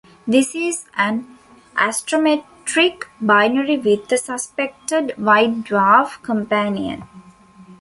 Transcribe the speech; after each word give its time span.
This 0.25 0.55
is 0.55 0.85
an 0.97 1.27
astrometric 1.75 3.03
binary 3.21 3.77
with 3.77 4.11
a 4.11 4.17
suspected 4.17 5.13
white 5.15 5.63
dwarf 5.63 6.19
companion. 6.23 7.03